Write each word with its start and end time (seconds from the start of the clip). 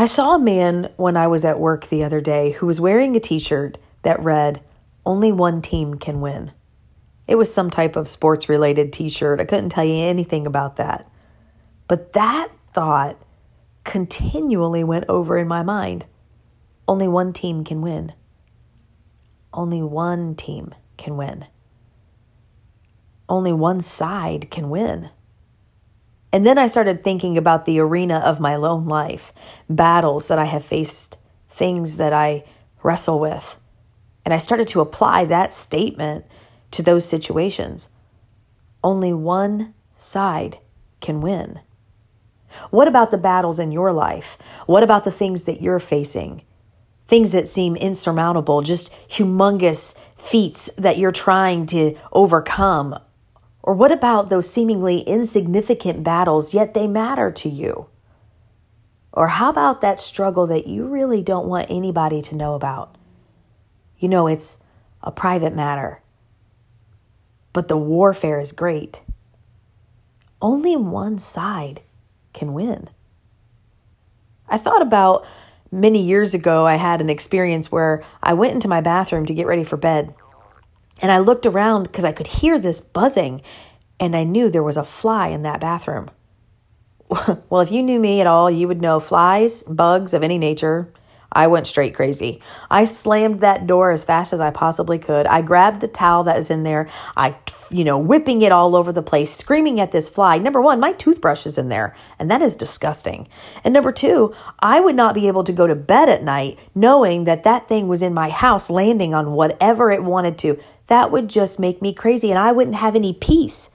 I 0.00 0.06
saw 0.06 0.34
a 0.34 0.38
man 0.38 0.88
when 0.96 1.14
I 1.18 1.26
was 1.26 1.44
at 1.44 1.60
work 1.60 1.88
the 1.88 2.04
other 2.04 2.22
day 2.22 2.52
who 2.52 2.64
was 2.64 2.80
wearing 2.80 3.14
a 3.16 3.20
t 3.20 3.38
shirt 3.38 3.76
that 4.00 4.22
read, 4.22 4.62
Only 5.04 5.30
one 5.30 5.60
team 5.60 5.96
can 5.96 6.22
win. 6.22 6.52
It 7.26 7.36
was 7.36 7.52
some 7.52 7.68
type 7.68 7.96
of 7.96 8.08
sports 8.08 8.48
related 8.48 8.94
t 8.94 9.10
shirt. 9.10 9.42
I 9.42 9.44
couldn't 9.44 9.68
tell 9.68 9.84
you 9.84 10.02
anything 10.06 10.46
about 10.46 10.76
that. 10.76 11.06
But 11.86 12.14
that 12.14 12.48
thought 12.72 13.18
continually 13.84 14.84
went 14.84 15.04
over 15.06 15.36
in 15.36 15.46
my 15.46 15.62
mind. 15.62 16.06
Only 16.88 17.06
one 17.06 17.34
team 17.34 17.62
can 17.62 17.82
win. 17.82 18.14
Only 19.52 19.82
one 19.82 20.34
team 20.34 20.74
can 20.96 21.18
win. 21.18 21.44
Only 23.28 23.52
one 23.52 23.82
side 23.82 24.50
can 24.50 24.70
win. 24.70 25.10
And 26.32 26.46
then 26.46 26.58
I 26.58 26.68
started 26.68 27.02
thinking 27.02 27.36
about 27.36 27.64
the 27.64 27.80
arena 27.80 28.22
of 28.24 28.40
my 28.40 28.56
lone 28.56 28.86
life, 28.86 29.32
battles 29.68 30.28
that 30.28 30.38
I 30.38 30.44
have 30.44 30.64
faced, 30.64 31.16
things 31.48 31.96
that 31.96 32.12
I 32.12 32.44
wrestle 32.82 33.18
with. 33.18 33.56
And 34.24 34.32
I 34.32 34.38
started 34.38 34.68
to 34.68 34.80
apply 34.80 35.24
that 35.24 35.52
statement 35.52 36.24
to 36.70 36.82
those 36.82 37.08
situations. 37.08 37.90
Only 38.82 39.12
one 39.12 39.74
side 39.96 40.58
can 41.00 41.20
win. 41.20 41.60
What 42.70 42.88
about 42.88 43.10
the 43.10 43.18
battles 43.18 43.58
in 43.58 43.72
your 43.72 43.92
life? 43.92 44.38
What 44.66 44.82
about 44.82 45.04
the 45.04 45.10
things 45.10 45.44
that 45.44 45.60
you're 45.60 45.80
facing? 45.80 46.42
Things 47.06 47.32
that 47.32 47.48
seem 47.48 47.74
insurmountable, 47.76 48.62
just 48.62 48.92
humongous 49.08 49.98
feats 50.16 50.70
that 50.76 50.98
you're 50.98 51.12
trying 51.12 51.66
to 51.66 51.96
overcome. 52.12 52.94
Or 53.62 53.74
what 53.74 53.92
about 53.92 54.30
those 54.30 54.50
seemingly 54.50 55.00
insignificant 55.00 56.02
battles, 56.02 56.54
yet 56.54 56.74
they 56.74 56.86
matter 56.86 57.30
to 57.30 57.48
you? 57.48 57.86
Or 59.12 59.28
how 59.28 59.50
about 59.50 59.80
that 59.80 60.00
struggle 60.00 60.46
that 60.46 60.66
you 60.66 60.86
really 60.86 61.22
don't 61.22 61.48
want 61.48 61.66
anybody 61.68 62.22
to 62.22 62.36
know 62.36 62.54
about? 62.54 62.96
You 63.98 64.08
know, 64.08 64.26
it's 64.26 64.62
a 65.02 65.10
private 65.10 65.54
matter, 65.54 66.02
but 67.52 67.68
the 67.68 67.76
warfare 67.76 68.40
is 68.40 68.52
great. 68.52 69.02
Only 70.40 70.76
one 70.76 71.18
side 71.18 71.82
can 72.32 72.54
win. 72.54 72.88
I 74.48 74.56
thought 74.56 74.82
about 74.82 75.26
many 75.70 76.02
years 76.02 76.34
ago, 76.34 76.66
I 76.66 76.76
had 76.76 77.00
an 77.00 77.10
experience 77.10 77.70
where 77.70 78.02
I 78.22 78.32
went 78.32 78.54
into 78.54 78.68
my 78.68 78.80
bathroom 78.80 79.26
to 79.26 79.34
get 79.34 79.46
ready 79.46 79.64
for 79.64 79.76
bed. 79.76 80.14
And 81.00 81.10
I 81.10 81.18
looked 81.18 81.46
around 81.46 81.84
because 81.84 82.04
I 82.04 82.12
could 82.12 82.26
hear 82.26 82.58
this 82.58 82.80
buzzing, 82.80 83.42
and 83.98 84.16
I 84.16 84.24
knew 84.24 84.50
there 84.50 84.62
was 84.62 84.76
a 84.76 84.84
fly 84.84 85.28
in 85.28 85.42
that 85.42 85.60
bathroom. 85.60 86.10
well, 87.48 87.60
if 87.60 87.72
you 87.72 87.82
knew 87.82 87.98
me 87.98 88.20
at 88.20 88.26
all, 88.26 88.50
you 88.50 88.68
would 88.68 88.80
know 88.80 89.00
flies, 89.00 89.62
bugs 89.64 90.14
of 90.14 90.22
any 90.22 90.38
nature, 90.38 90.92
I 91.32 91.46
went 91.46 91.66
straight 91.66 91.94
crazy. 91.94 92.40
I 92.70 92.84
slammed 92.84 93.40
that 93.40 93.66
door 93.66 93.92
as 93.92 94.04
fast 94.04 94.32
as 94.32 94.40
I 94.40 94.50
possibly 94.50 94.98
could. 94.98 95.26
I 95.26 95.42
grabbed 95.42 95.80
the 95.80 95.88
towel 95.88 96.24
that 96.24 96.36
was 96.36 96.50
in 96.50 96.64
there. 96.64 96.88
I, 97.16 97.36
you 97.70 97.84
know, 97.84 97.98
whipping 97.98 98.42
it 98.42 98.50
all 98.50 98.74
over 98.74 98.92
the 98.92 99.02
place, 99.02 99.32
screaming 99.32 99.78
at 99.78 99.92
this 99.92 100.08
fly. 100.08 100.38
Number 100.38 100.60
one, 100.60 100.80
my 100.80 100.92
toothbrush 100.92 101.46
is 101.46 101.56
in 101.56 101.68
there, 101.68 101.94
and 102.18 102.30
that 102.30 102.42
is 102.42 102.56
disgusting. 102.56 103.28
And 103.62 103.72
number 103.72 103.92
two, 103.92 104.34
I 104.58 104.80
would 104.80 104.96
not 104.96 105.14
be 105.14 105.28
able 105.28 105.44
to 105.44 105.52
go 105.52 105.68
to 105.68 105.76
bed 105.76 106.08
at 106.08 106.24
night 106.24 106.58
knowing 106.74 107.24
that 107.24 107.44
that 107.44 107.68
thing 107.68 107.86
was 107.86 108.02
in 108.02 108.12
my 108.12 108.30
house 108.30 108.68
landing 108.68 109.14
on 109.14 109.32
whatever 109.32 109.90
it 109.90 110.02
wanted 110.02 110.36
to. 110.38 110.60
That 110.90 111.12
would 111.12 111.30
just 111.30 111.60
make 111.60 111.80
me 111.80 111.94
crazy, 111.94 112.30
and 112.30 112.38
I 112.38 112.50
wouldn't 112.50 112.76
have 112.76 112.96
any 112.96 113.12
peace. 113.12 113.70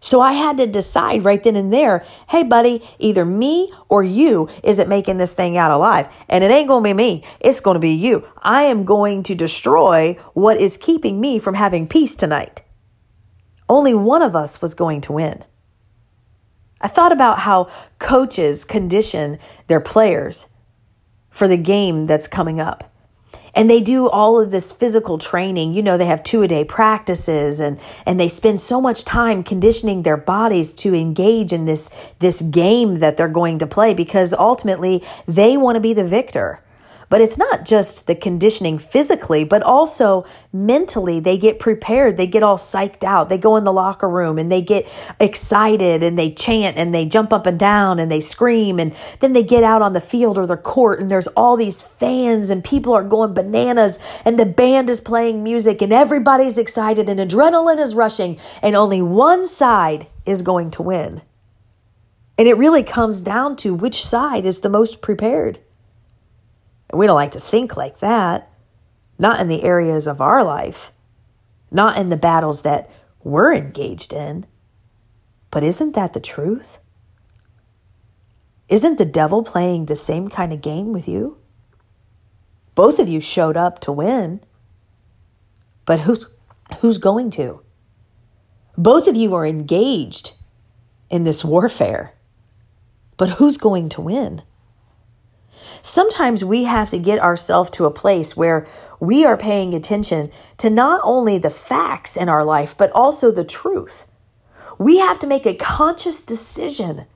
So 0.00 0.22
I 0.22 0.32
had 0.32 0.56
to 0.56 0.66
decide 0.66 1.22
right 1.22 1.42
then 1.42 1.54
and 1.54 1.70
there 1.70 2.02
hey, 2.30 2.42
buddy, 2.42 2.82
either 2.98 3.26
me 3.26 3.70
or 3.90 4.02
you 4.02 4.48
isn't 4.64 4.88
making 4.88 5.18
this 5.18 5.34
thing 5.34 5.58
out 5.58 5.70
alive. 5.70 6.08
And 6.30 6.42
it 6.42 6.50
ain't 6.50 6.68
going 6.68 6.82
to 6.82 6.88
be 6.88 6.94
me, 6.94 7.24
it's 7.40 7.60
going 7.60 7.74
to 7.74 7.80
be 7.80 7.90
you. 7.90 8.26
I 8.38 8.62
am 8.62 8.84
going 8.84 9.22
to 9.24 9.34
destroy 9.34 10.14
what 10.32 10.58
is 10.58 10.78
keeping 10.78 11.20
me 11.20 11.38
from 11.38 11.54
having 11.54 11.86
peace 11.86 12.16
tonight. 12.16 12.62
Only 13.68 13.94
one 13.94 14.22
of 14.22 14.34
us 14.34 14.62
was 14.62 14.74
going 14.74 15.02
to 15.02 15.12
win. 15.12 15.44
I 16.80 16.88
thought 16.88 17.12
about 17.12 17.40
how 17.40 17.68
coaches 17.98 18.64
condition 18.64 19.38
their 19.66 19.80
players 19.80 20.48
for 21.28 21.46
the 21.46 21.58
game 21.58 22.06
that's 22.06 22.26
coming 22.26 22.58
up 22.58 22.89
and 23.54 23.68
they 23.68 23.80
do 23.80 24.08
all 24.08 24.40
of 24.40 24.50
this 24.50 24.72
physical 24.72 25.18
training. 25.18 25.74
You 25.74 25.82
know 25.82 25.96
they 25.96 26.06
have 26.06 26.22
two 26.22 26.42
a 26.42 26.48
day 26.48 26.64
practices 26.64 27.60
and 27.60 27.80
and 28.06 28.18
they 28.18 28.28
spend 28.28 28.60
so 28.60 28.80
much 28.80 29.04
time 29.04 29.42
conditioning 29.42 30.02
their 30.02 30.16
bodies 30.16 30.72
to 30.74 30.94
engage 30.94 31.52
in 31.52 31.64
this 31.64 32.12
this 32.18 32.42
game 32.42 32.96
that 32.96 33.16
they're 33.16 33.28
going 33.28 33.58
to 33.58 33.66
play 33.66 33.94
because 33.94 34.32
ultimately 34.32 35.02
they 35.26 35.56
want 35.56 35.76
to 35.76 35.80
be 35.80 35.92
the 35.92 36.06
victor 36.06 36.62
but 37.10 37.20
it's 37.20 37.36
not 37.36 37.64
just 37.64 38.06
the 38.06 38.14
conditioning 38.14 38.78
physically, 38.78 39.42
but 39.42 39.64
also 39.64 40.24
mentally. 40.52 41.18
They 41.18 41.36
get 41.36 41.58
prepared. 41.58 42.16
They 42.16 42.28
get 42.28 42.44
all 42.44 42.56
psyched 42.56 43.02
out. 43.02 43.28
They 43.28 43.36
go 43.36 43.56
in 43.56 43.64
the 43.64 43.72
locker 43.72 44.08
room 44.08 44.38
and 44.38 44.50
they 44.50 44.62
get 44.62 44.86
excited 45.18 46.04
and 46.04 46.16
they 46.16 46.30
chant 46.30 46.78
and 46.78 46.94
they 46.94 47.04
jump 47.04 47.32
up 47.32 47.46
and 47.46 47.58
down 47.58 47.98
and 47.98 48.10
they 48.10 48.20
scream. 48.20 48.78
And 48.78 48.92
then 49.18 49.32
they 49.32 49.42
get 49.42 49.64
out 49.64 49.82
on 49.82 49.92
the 49.92 50.00
field 50.00 50.38
or 50.38 50.46
the 50.46 50.56
court 50.56 51.00
and 51.00 51.10
there's 51.10 51.26
all 51.28 51.56
these 51.56 51.82
fans 51.82 52.48
and 52.48 52.62
people 52.62 52.94
are 52.94 53.02
going 53.02 53.34
bananas 53.34 54.22
and 54.24 54.38
the 54.38 54.46
band 54.46 54.88
is 54.88 55.00
playing 55.00 55.42
music 55.42 55.82
and 55.82 55.92
everybody's 55.92 56.58
excited 56.58 57.08
and 57.08 57.18
adrenaline 57.18 57.80
is 57.80 57.96
rushing 57.96 58.38
and 58.62 58.76
only 58.76 59.02
one 59.02 59.44
side 59.46 60.06
is 60.24 60.42
going 60.42 60.70
to 60.70 60.82
win. 60.82 61.22
And 62.38 62.46
it 62.46 62.56
really 62.56 62.84
comes 62.84 63.20
down 63.20 63.56
to 63.56 63.74
which 63.74 64.02
side 64.02 64.46
is 64.46 64.60
the 64.60 64.70
most 64.70 65.02
prepared. 65.02 65.58
And 66.90 66.98
we 66.98 67.06
don't 67.06 67.14
like 67.14 67.30
to 67.32 67.40
think 67.40 67.76
like 67.76 68.00
that, 68.00 68.50
not 69.18 69.40
in 69.40 69.48
the 69.48 69.62
areas 69.62 70.06
of 70.06 70.20
our 70.20 70.42
life, 70.42 70.90
not 71.70 71.98
in 71.98 72.08
the 72.08 72.16
battles 72.16 72.62
that 72.62 72.90
we're 73.22 73.54
engaged 73.54 74.12
in. 74.12 74.44
But 75.50 75.62
isn't 75.62 75.94
that 75.94 76.12
the 76.12 76.20
truth? 76.20 76.78
Isn't 78.68 78.98
the 78.98 79.04
devil 79.04 79.42
playing 79.42 79.86
the 79.86 79.96
same 79.96 80.28
kind 80.28 80.52
of 80.52 80.60
game 80.60 80.92
with 80.92 81.08
you? 81.08 81.38
Both 82.74 82.98
of 82.98 83.08
you 83.08 83.20
showed 83.20 83.56
up 83.56 83.78
to 83.80 83.92
win, 83.92 84.40
but 85.84 86.00
who's, 86.00 86.30
who's 86.80 86.98
going 86.98 87.30
to? 87.32 87.62
Both 88.76 89.06
of 89.06 89.16
you 89.16 89.34
are 89.34 89.44
engaged 89.44 90.32
in 91.10 91.24
this 91.24 91.44
warfare, 91.44 92.14
but 93.16 93.30
who's 93.30 93.56
going 93.56 93.88
to 93.90 94.00
win? 94.00 94.42
Sometimes 95.82 96.44
we 96.44 96.64
have 96.64 96.90
to 96.90 96.98
get 96.98 97.20
ourselves 97.20 97.70
to 97.70 97.84
a 97.84 97.90
place 97.90 98.36
where 98.36 98.66
we 99.00 99.24
are 99.24 99.36
paying 99.36 99.74
attention 99.74 100.30
to 100.58 100.70
not 100.70 101.00
only 101.04 101.38
the 101.38 101.50
facts 101.50 102.16
in 102.16 102.28
our 102.28 102.44
life, 102.44 102.76
but 102.76 102.90
also 102.92 103.30
the 103.30 103.44
truth. 103.44 104.06
We 104.78 104.98
have 104.98 105.18
to 105.20 105.26
make 105.26 105.46
a 105.46 105.54
conscious 105.54 106.22
decision 106.22 107.06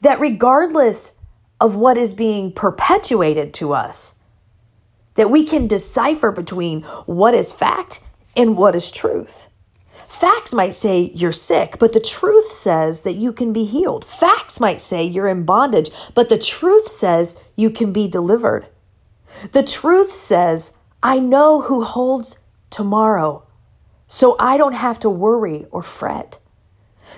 that 0.00 0.20
regardless 0.20 1.18
of 1.60 1.76
what 1.76 1.98
is 1.98 2.14
being 2.14 2.52
perpetuated 2.52 3.52
to 3.54 3.72
us, 3.74 4.22
that 5.14 5.30
we 5.30 5.44
can 5.44 5.66
decipher 5.66 6.32
between 6.32 6.82
what 7.04 7.34
is 7.34 7.52
fact 7.52 8.00
and 8.34 8.56
what 8.56 8.74
is 8.74 8.90
truth. 8.90 9.49
Facts 10.10 10.52
might 10.52 10.74
say 10.74 11.12
you're 11.14 11.30
sick, 11.30 11.76
but 11.78 11.92
the 11.92 12.00
truth 12.00 12.46
says 12.46 13.02
that 13.02 13.12
you 13.12 13.32
can 13.32 13.52
be 13.52 13.64
healed. 13.64 14.04
Facts 14.04 14.58
might 14.58 14.80
say 14.80 15.04
you're 15.04 15.28
in 15.28 15.44
bondage, 15.44 15.88
but 16.16 16.28
the 16.28 16.36
truth 16.36 16.88
says 16.88 17.40
you 17.54 17.70
can 17.70 17.92
be 17.92 18.08
delivered. 18.08 18.66
The 19.52 19.62
truth 19.62 20.08
says, 20.08 20.76
I 21.00 21.20
know 21.20 21.60
who 21.62 21.84
holds 21.84 22.44
tomorrow, 22.70 23.46
so 24.08 24.34
I 24.40 24.56
don't 24.56 24.74
have 24.74 24.98
to 24.98 25.08
worry 25.08 25.66
or 25.70 25.84
fret. 25.84 26.40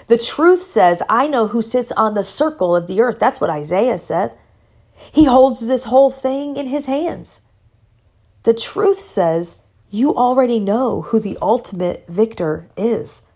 The 0.09 0.19
truth 0.19 0.61
says, 0.61 1.03
I 1.09 1.29
know 1.29 1.47
who 1.47 1.63
sits 1.63 1.93
on 1.93 2.13
the 2.13 2.23
circle 2.23 2.77
of 2.77 2.89
the 2.89 3.01
earth. 3.01 3.19
That's 3.19 3.41
what 3.41 3.49
Isaiah 3.49 3.97
said. 3.97 4.33
He 5.11 5.25
holds 5.25 5.67
this 5.67 5.85
whole 5.85 6.11
thing 6.11 6.59
in 6.59 6.67
his 6.67 6.85
hands. 6.85 7.41
The 8.43 8.53
truth 8.53 8.99
says, 8.99 9.62
you 9.93 10.15
already 10.15 10.59
know 10.59 11.03
who 11.03 11.21
the 11.21 11.37
ultimate 11.43 12.07
victor 12.09 12.69
is, 12.77 13.31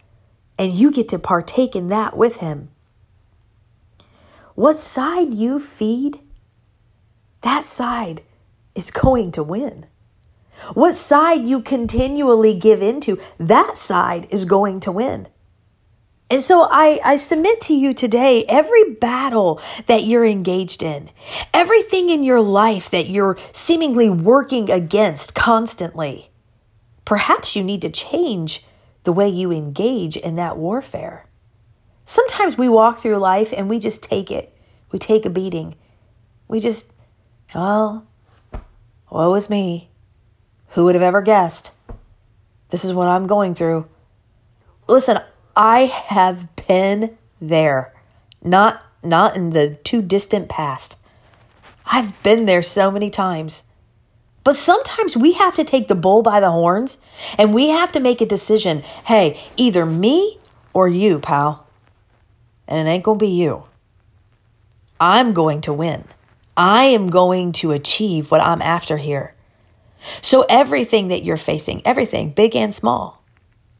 and 0.58 0.72
you 0.72 0.90
get 0.90 1.08
to 1.08 1.18
partake 1.18 1.76
in 1.76 1.88
that 1.88 2.16
with 2.16 2.36
him. 2.36 2.70
What 4.54 4.78
side 4.78 5.34
you 5.34 5.58
feed, 5.58 6.20
that 7.42 7.66
side 7.66 8.22
is 8.74 8.90
going 8.90 9.32
to 9.32 9.42
win. 9.42 9.86
What 10.72 10.94
side 10.94 11.46
you 11.46 11.60
continually 11.60 12.54
give 12.54 12.80
into, 12.80 13.18
that 13.38 13.76
side 13.76 14.26
is 14.30 14.46
going 14.46 14.80
to 14.80 14.92
win. 14.92 15.28
And 16.28 16.42
so 16.42 16.66
I, 16.70 16.98
I 17.04 17.16
submit 17.16 17.60
to 17.62 17.74
you 17.74 17.94
today 17.94 18.44
every 18.48 18.94
battle 18.94 19.60
that 19.86 20.04
you're 20.04 20.24
engaged 20.24 20.82
in, 20.82 21.10
everything 21.54 22.10
in 22.10 22.24
your 22.24 22.40
life 22.40 22.90
that 22.90 23.08
you're 23.08 23.38
seemingly 23.52 24.10
working 24.10 24.70
against 24.70 25.34
constantly, 25.34 26.30
perhaps 27.06 27.56
you 27.56 27.64
need 27.64 27.80
to 27.80 27.88
change 27.88 28.62
the 29.04 29.12
way 29.12 29.28
you 29.28 29.50
engage 29.50 30.18
in 30.18 30.36
that 30.36 30.58
warfare. 30.58 31.24
Sometimes 32.04 32.58
we 32.58 32.68
walk 32.68 33.00
through 33.00 33.16
life 33.16 33.54
and 33.56 33.70
we 33.70 33.78
just 33.78 34.02
take 34.02 34.30
it. 34.30 34.54
We 34.90 34.98
take 34.98 35.24
a 35.24 35.30
beating. 35.30 35.76
We 36.48 36.60
just 36.60 36.92
Well, 37.54 38.06
woe 39.10 39.34
is 39.34 39.48
me. 39.48 39.88
Who 40.70 40.84
would 40.84 40.94
have 40.94 41.02
ever 41.02 41.22
guessed? 41.22 41.70
This 42.70 42.84
is 42.84 42.92
what 42.92 43.08
I'm 43.08 43.26
going 43.26 43.54
through. 43.54 43.86
Listen, 44.88 45.20
I 45.56 45.82
have 45.86 46.54
been 46.68 47.16
there. 47.40 47.94
Not 48.42 48.82
not 49.02 49.36
in 49.36 49.50
the 49.50 49.76
too 49.84 50.02
distant 50.02 50.48
past. 50.48 50.96
I've 51.86 52.20
been 52.24 52.46
there 52.46 52.62
so 52.62 52.90
many 52.90 53.08
times. 53.08 53.65
But 54.46 54.54
sometimes 54.54 55.16
we 55.16 55.32
have 55.32 55.56
to 55.56 55.64
take 55.64 55.88
the 55.88 55.96
bull 55.96 56.22
by 56.22 56.38
the 56.38 56.52
horns 56.52 57.04
and 57.36 57.52
we 57.52 57.70
have 57.70 57.90
to 57.90 57.98
make 57.98 58.20
a 58.20 58.26
decision. 58.26 58.82
Hey, 59.04 59.44
either 59.56 59.84
me 59.84 60.38
or 60.72 60.86
you, 60.86 61.18
pal. 61.18 61.66
And 62.68 62.86
it 62.86 62.88
ain't 62.88 63.02
going 63.02 63.18
to 63.18 63.24
be 63.24 63.32
you. 63.32 63.64
I'm 65.00 65.32
going 65.32 65.62
to 65.62 65.72
win. 65.72 66.04
I 66.56 66.84
am 66.84 67.10
going 67.10 67.50
to 67.54 67.72
achieve 67.72 68.30
what 68.30 68.40
I'm 68.40 68.62
after 68.62 68.98
here. 68.98 69.34
So, 70.22 70.46
everything 70.48 71.08
that 71.08 71.24
you're 71.24 71.36
facing, 71.36 71.84
everything, 71.84 72.30
big 72.30 72.54
and 72.54 72.72
small, 72.72 73.24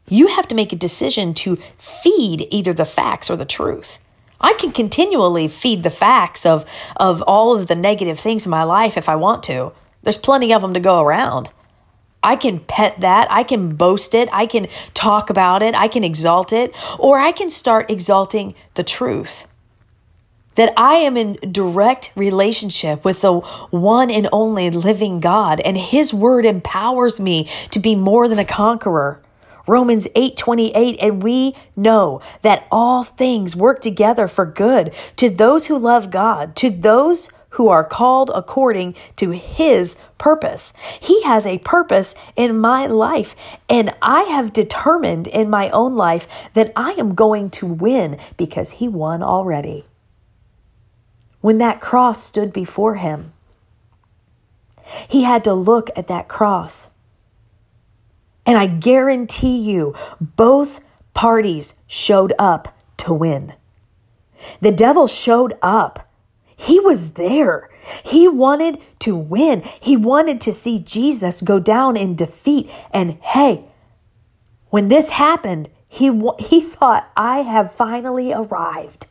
you 0.09 0.27
have 0.27 0.49
to 0.49 0.55
make 0.55 0.73
a 0.73 0.75
decision 0.75 1.33
to 1.35 1.55
feed 1.77 2.45
either 2.51 2.73
the 2.73 2.85
facts 2.85 3.29
or 3.29 3.37
the 3.37 3.45
truth. 3.45 3.99
I 4.41 4.51
can 4.51 4.73
continually 4.73 5.47
feed 5.47 5.83
the 5.83 5.89
facts 5.89 6.45
of, 6.45 6.65
of 6.97 7.21
all 7.21 7.57
of 7.57 7.67
the 7.67 7.75
negative 7.75 8.19
things 8.19 8.45
in 8.45 8.49
my 8.49 8.63
life 8.63 8.97
if 8.97 9.07
I 9.07 9.15
want 9.15 9.43
to. 9.43 9.71
There's 10.07 10.15
plenty 10.15 10.53
of 10.53 10.61
them 10.61 10.73
to 10.73 10.79
go 10.79 11.01
around. 11.01 11.49
I 12.23 12.37
can 12.37 12.61
pet 12.61 13.01
that. 13.01 13.29
I 13.29 13.43
can 13.43 13.75
boast 13.75 14.15
it. 14.15 14.29
I 14.31 14.45
can 14.45 14.67
talk 14.93 15.29
about 15.29 15.61
it. 15.61 15.75
I 15.75 15.89
can 15.89 16.05
exalt 16.05 16.53
it. 16.53 16.73
Or 16.97 17.19
I 17.19 17.33
can 17.33 17.49
start 17.49 17.91
exalting 17.91 18.55
the 18.75 18.85
truth. 18.85 19.45
That 20.55 20.71
I 20.77 20.93
am 20.93 21.17
in 21.17 21.33
direct 21.51 22.13
relationship 22.15 23.03
with 23.03 23.19
the 23.19 23.39
one 23.69 24.09
and 24.09 24.29
only 24.31 24.69
living 24.69 25.19
God, 25.19 25.59
and 25.59 25.77
His 25.77 26.13
word 26.13 26.45
empowers 26.45 27.19
me 27.19 27.49
to 27.71 27.79
be 27.81 27.93
more 27.93 28.29
than 28.29 28.39
a 28.39 28.45
conqueror. 28.45 29.21
Romans 29.67 30.07
8:28 30.15 30.99
and 31.01 31.21
we 31.21 31.53
know 31.75 32.21
that 32.43 32.65
all 32.71 33.03
things 33.03 33.57
work 33.57 33.81
together 33.81 34.29
for 34.29 34.45
good 34.45 34.93
to 35.17 35.29
those 35.29 35.65
who 35.65 35.77
love 35.77 36.09
God, 36.11 36.55
to 36.55 36.69
those 36.69 37.27
who 37.57 37.67
are 37.67 37.83
called 37.83 38.31
according 38.33 38.95
to 39.17 39.31
his 39.31 39.99
purpose. 40.17 40.73
He 40.99 41.21
has 41.23 41.45
a 41.45 41.59
purpose 41.59 42.15
in 42.35 42.57
my 42.57 42.87
life, 42.87 43.35
and 43.69 43.93
I 44.01 44.23
have 44.23 44.53
determined 44.53 45.27
in 45.27 45.49
my 45.49 45.69
own 45.69 45.95
life 45.95 46.49
that 46.53 46.71
I 46.75 46.91
am 46.93 47.13
going 47.13 47.49
to 47.51 47.67
win 47.67 48.17
because 48.37 48.73
he 48.73 48.87
won 48.87 49.21
already. 49.21 49.85
When 51.41 51.57
that 51.59 51.81
cross 51.81 52.23
stood 52.23 52.51
before 52.51 52.95
him, 52.95 53.33
he 55.09 55.23
had 55.23 55.43
to 55.43 55.53
look 55.53 55.89
at 55.95 56.07
that 56.07 56.27
cross 56.27 56.97
and 58.47 58.57
I 58.57 58.65
guarantee 58.65 59.57
you, 59.57 59.93
both 60.21 60.79
parties 61.13 61.83
showed 61.85 62.33
up 62.39 62.73
to 62.95 63.13
win. 63.13 63.53
The 64.61 64.71
devil 64.71 65.07
showed 65.07 65.53
up. 65.61 66.06
He 66.57 66.79
was 66.79 67.13
there. 67.13 67.69
He 68.03 68.27
wanted 68.27 68.81
to 68.99 69.15
win. 69.15 69.61
He 69.79 69.95
wanted 69.95 70.41
to 70.41 70.51
see 70.51 70.79
Jesus 70.79 71.41
go 71.41 71.59
down 71.59 71.95
in 71.95 72.15
defeat. 72.15 72.69
And 72.91 73.19
hey, 73.21 73.65
when 74.69 74.89
this 74.89 75.11
happened, 75.11 75.69
he, 75.87 76.07
he 76.39 76.59
thought, 76.59 77.09
I 77.15 77.39
have 77.39 77.71
finally 77.71 78.33
arrived. 78.33 79.05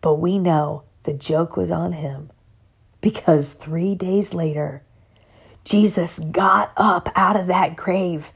But 0.00 0.16
we 0.16 0.38
know 0.38 0.84
the 1.04 1.14
joke 1.14 1.56
was 1.56 1.70
on 1.70 1.92
him 1.92 2.30
because 3.00 3.54
three 3.54 3.94
days 3.94 4.34
later, 4.34 4.82
Jesus 5.64 6.18
got 6.18 6.72
up 6.76 7.08
out 7.14 7.38
of 7.38 7.46
that 7.46 7.76
grave. 7.76 8.32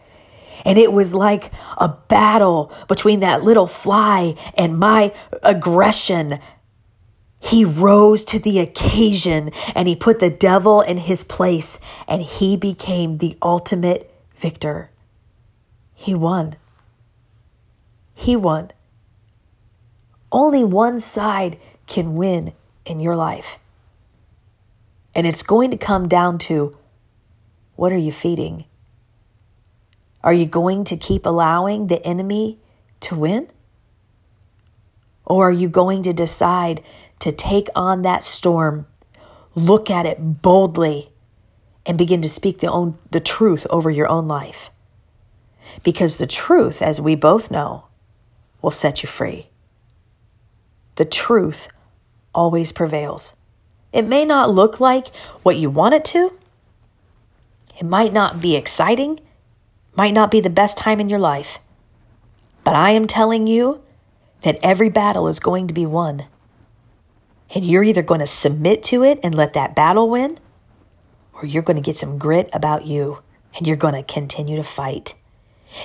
And 0.65 0.79
it 0.79 0.93
was 0.93 1.13
like 1.13 1.53
a 1.77 1.89
battle 1.89 2.73
between 2.89 3.21
that 3.21 3.43
little 3.43 3.67
fly 3.67 4.35
and 4.57 4.79
my 4.79 5.13
aggression. 5.43 6.39
He 7.47 7.65
rose 7.65 8.25
to 8.25 8.41
the 8.41 8.59
occasion 8.59 9.51
and 9.75 9.87
he 9.87 9.95
put 9.95 10.19
the 10.19 10.31
devil 10.31 10.81
in 10.81 10.99
his 10.99 11.23
place 11.23 11.79
and 12.09 12.21
he 12.23 12.57
became 12.57 13.19
the 13.19 13.39
ultimate 13.41 14.13
victor. 14.35 14.91
He 15.95 16.13
won. 16.13 16.57
He 18.15 18.35
won. 18.35 18.73
Only 20.33 20.65
one 20.65 20.99
side 20.99 21.59
can 21.87 22.17
win 22.17 22.53
in 22.85 22.99
your 22.99 23.15
life. 23.15 23.59
And 25.15 25.25
it's 25.25 25.45
going 25.45 25.71
to 25.71 25.77
come 25.77 26.09
down 26.09 26.39
to 26.39 26.77
what 27.77 27.93
are 27.93 27.99
you 27.99 28.11
feeding? 28.13 28.65
Are 30.25 30.33
you 30.33 30.47
going 30.47 30.83
to 30.85 30.97
keep 30.97 31.25
allowing 31.25 31.87
the 31.87 32.05
enemy 32.05 32.59
to 33.01 33.15
win? 33.15 33.49
Or 35.25 35.49
are 35.49 35.53
you 35.53 35.69
going 35.69 36.03
to 36.03 36.13
decide 36.13 36.83
to 37.21 37.33
take 37.33 37.69
on 37.75 38.03
that 38.03 38.25
storm, 38.25 38.87
look 39.55 39.91
at 39.91 40.07
it 40.07 40.43
boldly, 40.43 41.11
and 41.85 41.97
begin 41.97 42.23
to 42.23 42.29
speak 42.29 42.61
the, 42.61 42.71
own, 42.71 42.99
the 43.11 43.21
truth 43.21 43.67
over 43.71 43.91
your 43.91 44.09
own 44.09 44.27
life? 44.27 44.71
Because 45.83 46.17
the 46.17 46.27
truth, 46.27 46.83
as 46.83 47.01
we 47.01 47.15
both 47.15 47.51
know, 47.51 47.85
will 48.63 48.71
set 48.71 49.03
you 49.03 49.09
free. 49.09 49.49
The 50.97 51.05
truth 51.05 51.69
always 52.35 52.73
prevails. 52.73 53.37
It 53.93 54.03
may 54.03 54.25
not 54.25 54.51
look 54.51 54.81
like 54.81 55.15
what 55.43 55.57
you 55.57 55.71
want 55.71 55.95
it 55.95 56.05
to, 56.07 56.39
it 57.79 57.85
might 57.85 58.13
not 58.13 58.41
be 58.41 58.57
exciting, 58.57 59.21
might 59.95 60.15
not 60.15 60.31
be 60.31 60.41
the 60.41 60.51
best 60.51 60.79
time 60.79 61.01
in 61.01 61.11
your 61.11 61.19
life, 61.19 61.59
but 62.65 62.75
I 62.75 62.91
am 62.91 63.07
telling 63.07 63.47
you 63.47 63.83
that 64.43 64.59
every 64.63 64.89
battle 64.89 65.29
is 65.29 65.41
going 65.41 65.69
to 65.69 65.75
be 65.75 65.87
won. 65.87 66.25
And 67.55 67.65
you're 67.65 67.85
either 67.85 68.03
going 68.03 68.21
to 68.21 68.27
submit 68.27 68.83
to 68.85 69.03
it 69.03 69.21
and 69.23 69.35
let 69.35 69.53
that 69.53 69.75
battle 69.75 70.11
win, 70.11 70.39
or 71.33 71.47
you're 71.47 71.63
going 71.63 71.77
to 71.77 71.83
get 71.83 71.97
some 71.97 72.19
grit 72.19 72.51
about 72.53 72.87
you 72.87 73.23
and 73.57 73.67
you're 73.67 73.77
going 73.77 73.95
to 73.95 74.03
continue 74.03 74.57
to 74.57 74.65
fight. 74.65 75.15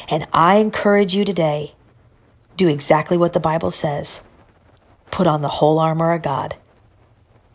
And 0.09 0.27
I 0.33 0.55
encourage 0.55 1.15
you 1.15 1.25
today 1.25 1.73
do 2.57 2.67
exactly 2.67 3.17
what 3.17 3.33
the 3.33 3.39
Bible 3.39 3.71
says 3.71 4.27
put 5.09 5.27
on 5.27 5.41
the 5.41 5.49
whole 5.49 5.77
armor 5.77 6.13
of 6.13 6.21
God, 6.21 6.55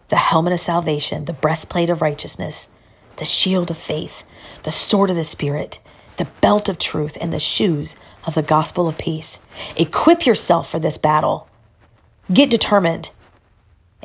the 0.09 0.17
helmet 0.17 0.53
of 0.53 0.61
salvation, 0.61 1.25
the 1.25 1.33
breastplate 1.33 1.89
of 1.89 2.03
righteousness 2.03 2.71
the 3.17 3.25
shield 3.25 3.71
of 3.71 3.79
faith, 3.79 4.25
the 4.63 4.71
sword 4.71 5.11
of 5.11 5.17
the 5.17 5.25
Spirit, 5.25 5.79
the 6.17 6.29
belt 6.41 6.69
of 6.69 6.79
truth, 6.79 7.19
and 7.21 7.33
the 7.33 7.39
shoes 7.39 7.97
of 8.27 8.35
the 8.35 8.43
gospel 8.43 8.89
of 8.89 8.99
peace. 8.99 9.49
Equip 9.77 10.27
yourself 10.27 10.71
for 10.71 10.79
this 10.79 10.99
battle. 10.99 11.49
Get 12.33 12.51
determined 12.51 13.11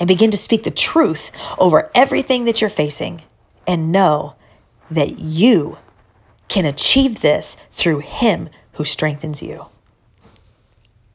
and 0.01 0.07
begin 0.07 0.31
to 0.31 0.37
speak 0.37 0.63
the 0.63 0.71
truth 0.71 1.29
over 1.59 1.91
everything 1.93 2.45
that 2.45 2.59
you're 2.59 2.71
facing 2.71 3.21
and 3.67 3.91
know 3.91 4.33
that 4.89 5.19
you 5.19 5.77
can 6.47 6.65
achieve 6.65 7.21
this 7.21 7.53
through 7.69 7.99
Him 7.99 8.49
who 8.73 8.83
strengthens 8.83 9.43
you. 9.43 9.67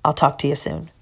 I'll 0.05 0.14
talk 0.14 0.38
to 0.38 0.47
you 0.47 0.55
soon. 0.55 0.93